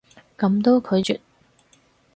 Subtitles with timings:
[0.35, 1.19] 噉都拒絕？